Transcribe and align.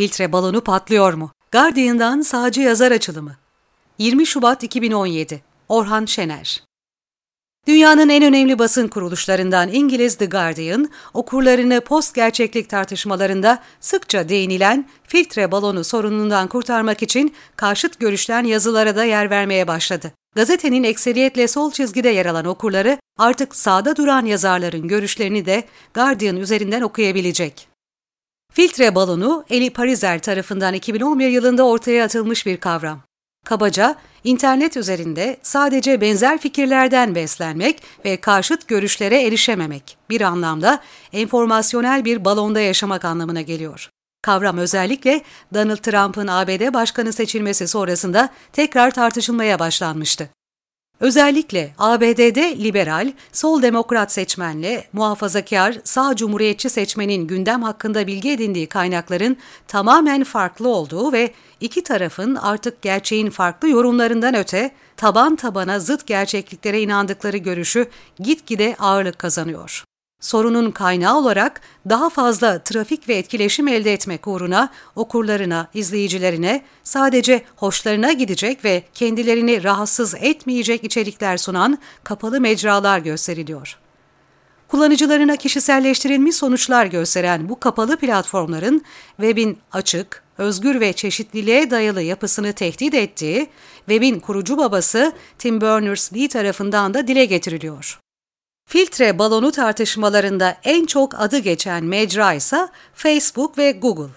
Filtre 0.00 0.32
balonu 0.32 0.60
patlıyor 0.60 1.12
mu? 1.12 1.30
Guardian'dan 1.52 2.20
sağcı 2.20 2.60
yazar 2.60 2.92
açılımı. 2.92 3.36
20 3.98 4.26
Şubat 4.26 4.62
2017 4.62 5.42
Orhan 5.68 6.04
Şener 6.04 6.62
Dünyanın 7.66 8.08
en 8.08 8.24
önemli 8.24 8.58
basın 8.58 8.88
kuruluşlarından 8.88 9.68
İngiliz 9.72 10.14
The 10.14 10.26
Guardian, 10.26 10.90
okurlarını 11.14 11.80
post 11.80 12.14
gerçeklik 12.14 12.68
tartışmalarında 12.68 13.62
sıkça 13.80 14.28
değinilen 14.28 14.88
filtre 15.02 15.52
balonu 15.52 15.84
sorunundan 15.84 16.48
kurtarmak 16.48 17.02
için 17.02 17.34
karşıt 17.56 18.00
görüşten 18.00 18.44
yazılara 18.44 18.96
da 18.96 19.04
yer 19.04 19.30
vermeye 19.30 19.68
başladı. 19.68 20.12
Gazetenin 20.36 20.84
ekseriyetle 20.84 21.48
sol 21.48 21.70
çizgide 21.70 22.08
yer 22.08 22.26
alan 22.26 22.44
okurları 22.44 22.98
artık 23.18 23.56
sağda 23.56 23.96
duran 23.96 24.26
yazarların 24.26 24.88
görüşlerini 24.88 25.46
de 25.46 25.64
Guardian 25.94 26.36
üzerinden 26.36 26.80
okuyabilecek. 26.80 27.69
Filtre 28.52 28.94
balonu, 28.94 29.44
Eli 29.50 29.70
Pariser 29.70 30.18
tarafından 30.18 30.74
2011 30.74 31.28
yılında 31.28 31.66
ortaya 31.66 32.04
atılmış 32.04 32.46
bir 32.46 32.56
kavram. 32.56 33.00
Kabaca, 33.44 33.96
internet 34.24 34.76
üzerinde 34.76 35.36
sadece 35.42 36.00
benzer 36.00 36.38
fikirlerden 36.38 37.14
beslenmek 37.14 37.82
ve 38.04 38.16
karşıt 38.16 38.68
görüşlere 38.68 39.22
erişememek, 39.22 39.98
bir 40.10 40.20
anlamda 40.20 40.80
enformasyonel 41.12 42.04
bir 42.04 42.24
balonda 42.24 42.60
yaşamak 42.60 43.04
anlamına 43.04 43.40
geliyor. 43.40 43.90
Kavram 44.22 44.58
özellikle 44.58 45.22
Donald 45.54 45.76
Trump'ın 45.76 46.26
ABD 46.26 46.74
başkanı 46.74 47.12
seçilmesi 47.12 47.68
sonrasında 47.68 48.28
tekrar 48.52 48.90
tartışılmaya 48.90 49.58
başlanmıştı. 49.58 50.28
Özellikle 51.00 51.72
ABD'de 51.78 52.58
liberal, 52.58 53.12
sol 53.32 53.62
demokrat 53.62 54.12
seçmenle 54.12 54.84
muhafazakar, 54.92 55.76
sağ 55.84 56.16
cumhuriyetçi 56.16 56.70
seçmenin 56.70 57.26
gündem 57.26 57.62
hakkında 57.62 58.06
bilgi 58.06 58.30
edindiği 58.30 58.66
kaynakların 58.66 59.36
tamamen 59.68 60.24
farklı 60.24 60.68
olduğu 60.68 61.12
ve 61.12 61.32
iki 61.60 61.82
tarafın 61.82 62.34
artık 62.34 62.82
gerçeğin 62.82 63.30
farklı 63.30 63.68
yorumlarından 63.68 64.34
öte 64.34 64.70
taban 64.96 65.36
tabana 65.36 65.78
zıt 65.78 66.06
gerçekliklere 66.06 66.80
inandıkları 66.80 67.36
görüşü 67.36 67.86
gitgide 68.18 68.76
ağırlık 68.78 69.18
kazanıyor. 69.18 69.84
Sorunun 70.20 70.70
kaynağı 70.70 71.18
olarak 71.18 71.60
daha 71.88 72.10
fazla 72.10 72.62
trafik 72.62 73.08
ve 73.08 73.14
etkileşim 73.14 73.68
elde 73.68 73.92
etmek 73.92 74.26
uğruna 74.26 74.70
okurlarına, 74.96 75.68
izleyicilerine 75.74 76.62
sadece 76.84 77.42
hoşlarına 77.56 78.12
gidecek 78.12 78.64
ve 78.64 78.82
kendilerini 78.94 79.64
rahatsız 79.64 80.14
etmeyecek 80.14 80.84
içerikler 80.84 81.36
sunan 81.36 81.78
kapalı 82.04 82.40
mecralar 82.40 82.98
gösteriliyor. 82.98 83.78
Kullanıcılarına 84.68 85.36
kişiselleştirilmiş 85.36 86.36
sonuçlar 86.36 86.86
gösteren 86.86 87.48
bu 87.48 87.60
kapalı 87.60 87.96
platformların 87.96 88.84
webin 89.16 89.58
açık, 89.72 90.22
özgür 90.38 90.80
ve 90.80 90.92
çeşitliliğe 90.92 91.70
dayalı 91.70 92.02
yapısını 92.02 92.52
tehdit 92.52 92.94
ettiği, 92.94 93.46
webin 93.78 94.20
kurucu 94.20 94.58
babası 94.58 95.12
Tim 95.38 95.60
Berners-Lee 95.60 96.28
tarafından 96.28 96.94
da 96.94 97.08
dile 97.08 97.24
getiriliyor. 97.24 98.00
Filtre 98.72 99.18
balonu 99.18 99.52
tartışmalarında 99.52 100.56
en 100.64 100.86
çok 100.86 101.20
adı 101.20 101.38
geçen 101.38 101.84
mecra 101.84 102.34
ise 102.34 102.68
Facebook 102.94 103.58
ve 103.58 103.72
Google. 103.72 104.12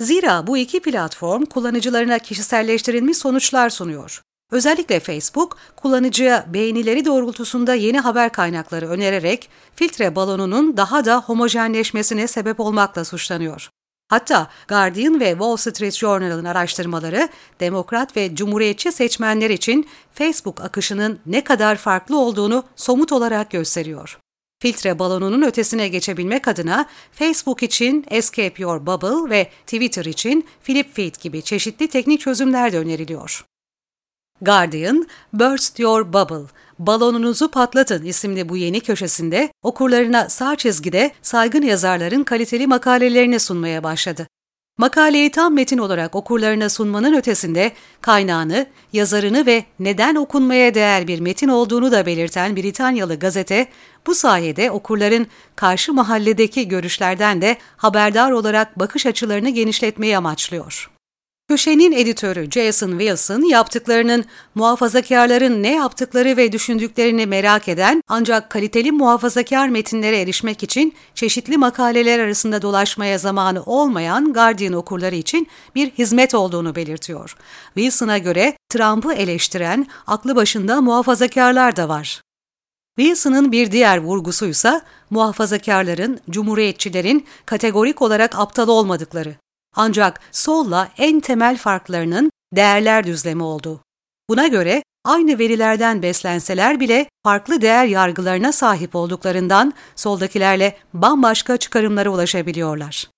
Zira 0.00 0.46
bu 0.46 0.58
iki 0.58 0.80
platform 0.80 1.44
kullanıcılarına 1.44 2.18
kişiselleştirilmiş 2.18 3.18
sonuçlar 3.18 3.70
sunuyor. 3.70 4.22
Özellikle 4.52 5.00
Facebook, 5.00 5.56
kullanıcıya 5.76 6.46
beğenileri 6.48 7.04
doğrultusunda 7.04 7.74
yeni 7.74 8.00
haber 8.00 8.32
kaynakları 8.32 8.88
önererek 8.88 9.50
filtre 9.74 10.16
balonunun 10.16 10.76
daha 10.76 11.04
da 11.04 11.20
homojenleşmesine 11.20 12.26
sebep 12.26 12.60
olmakla 12.60 13.04
suçlanıyor. 13.04 13.70
Hatta 14.08 14.48
Guardian 14.68 15.20
ve 15.20 15.30
Wall 15.30 15.56
Street 15.56 15.94
Journal'ın 15.94 16.44
araştırmaları 16.44 17.28
demokrat 17.60 18.16
ve 18.16 18.34
cumhuriyetçi 18.34 18.92
seçmenler 18.92 19.50
için 19.50 19.88
Facebook 20.14 20.60
akışının 20.60 21.18
ne 21.26 21.44
kadar 21.44 21.76
farklı 21.76 22.18
olduğunu 22.18 22.64
somut 22.76 23.12
olarak 23.12 23.50
gösteriyor. 23.50 24.18
Filtre 24.62 24.98
balonunun 24.98 25.42
ötesine 25.42 25.88
geçebilmek 25.88 26.48
adına 26.48 26.88
Facebook 27.12 27.62
için 27.62 28.04
Escape 28.10 28.62
Your 28.62 28.86
Bubble 28.86 29.30
ve 29.30 29.50
Twitter 29.66 30.04
için 30.04 30.46
Flip 30.62 30.94
Feed 30.94 31.14
gibi 31.20 31.42
çeşitli 31.42 31.88
teknik 31.88 32.20
çözümler 32.20 32.72
de 32.72 32.78
öneriliyor. 32.78 33.44
Guardian, 34.40 35.08
Burst 35.32 35.78
Your 35.78 36.12
Bubble, 36.12 36.48
Balonunuzu 36.78 37.50
Patlatın 37.50 38.04
isimli 38.04 38.48
bu 38.48 38.56
yeni 38.56 38.80
köşesinde 38.80 39.52
okurlarına 39.62 40.28
sağ 40.28 40.56
çizgide 40.56 41.10
saygın 41.22 41.62
yazarların 41.62 42.24
kaliteli 42.24 42.66
makalelerini 42.66 43.40
sunmaya 43.40 43.84
başladı. 43.84 44.26
Makaleyi 44.78 45.30
tam 45.30 45.54
metin 45.54 45.78
olarak 45.78 46.14
okurlarına 46.14 46.68
sunmanın 46.68 47.14
ötesinde 47.14 47.72
kaynağını, 48.00 48.66
yazarını 48.92 49.46
ve 49.46 49.64
neden 49.78 50.14
okunmaya 50.14 50.74
değer 50.74 51.08
bir 51.08 51.20
metin 51.20 51.48
olduğunu 51.48 51.92
da 51.92 52.06
belirten 52.06 52.56
Britanyalı 52.56 53.18
gazete, 53.18 53.68
bu 54.06 54.14
sayede 54.14 54.70
okurların 54.70 55.26
karşı 55.56 55.92
mahalledeki 55.92 56.68
görüşlerden 56.68 57.42
de 57.42 57.56
haberdar 57.76 58.30
olarak 58.30 58.78
bakış 58.78 59.06
açılarını 59.06 59.48
genişletmeyi 59.48 60.16
amaçlıyor. 60.16 60.97
Köşenin 61.48 61.92
editörü 61.92 62.50
Jason 62.50 62.90
Wilson 62.90 63.42
yaptıklarının 63.42 64.24
muhafazakarların 64.54 65.62
ne 65.62 65.74
yaptıkları 65.74 66.36
ve 66.36 66.52
düşündüklerini 66.52 67.26
merak 67.26 67.68
eden 67.68 68.02
ancak 68.08 68.50
kaliteli 68.50 68.92
muhafazakar 68.92 69.68
metinlere 69.68 70.20
erişmek 70.20 70.62
için 70.62 70.94
çeşitli 71.14 71.56
makaleler 71.56 72.18
arasında 72.18 72.62
dolaşmaya 72.62 73.18
zamanı 73.18 73.62
olmayan 73.62 74.32
Guardian 74.32 74.72
okurları 74.72 75.14
için 75.14 75.48
bir 75.74 75.90
hizmet 75.90 76.34
olduğunu 76.34 76.74
belirtiyor. 76.74 77.36
Wilson'a 77.74 78.18
göre 78.18 78.56
Trump'ı 78.68 79.12
eleştiren 79.12 79.86
aklı 80.06 80.36
başında 80.36 80.80
muhafazakarlar 80.80 81.76
da 81.76 81.88
var. 81.88 82.20
Wilson'ın 82.98 83.52
bir 83.52 83.72
diğer 83.72 83.98
vurgusuysa 83.98 84.82
muhafazakarların, 85.10 86.20
cumhuriyetçilerin 86.30 87.26
kategorik 87.46 88.02
olarak 88.02 88.38
aptal 88.38 88.68
olmadıkları. 88.68 89.34
Ancak 89.76 90.20
solla 90.32 90.88
en 90.98 91.20
temel 91.20 91.56
farklarının 91.56 92.30
değerler 92.52 93.06
düzlemi 93.06 93.42
oldu. 93.42 93.80
Buna 94.28 94.46
göre 94.46 94.82
aynı 95.04 95.38
verilerden 95.38 96.02
beslenseler 96.02 96.80
bile 96.80 97.06
farklı 97.24 97.60
değer 97.60 97.86
yargılarına 97.86 98.52
sahip 98.52 98.94
olduklarından 98.94 99.72
soldakilerle 99.96 100.76
bambaşka 100.94 101.56
çıkarımlara 101.56 102.10
ulaşabiliyorlar. 102.10 103.08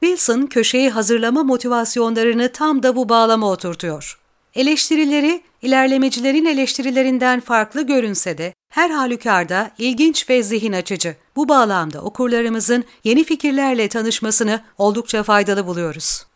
Wilson 0.00 0.46
köşeyi 0.46 0.90
hazırlama 0.90 1.42
motivasyonlarını 1.42 2.52
tam 2.52 2.82
da 2.82 2.96
bu 2.96 3.08
bağlama 3.08 3.50
oturtuyor. 3.50 4.18
Eleştirileri 4.54 5.42
ilerlemecilerin 5.62 6.44
eleştirilerinden 6.44 7.40
farklı 7.40 7.86
görünse 7.86 8.38
de 8.38 8.54
her 8.68 8.90
halükarda 8.90 9.70
ilginç 9.78 10.30
ve 10.30 10.42
zihin 10.42 10.72
açıcı. 10.72 11.16
Bu 11.36 11.48
bağlamda 11.48 12.00
okurlarımızın 12.02 12.84
yeni 13.04 13.24
fikirlerle 13.24 13.88
tanışmasını 13.88 14.60
oldukça 14.78 15.22
faydalı 15.22 15.66
buluyoruz. 15.66 16.27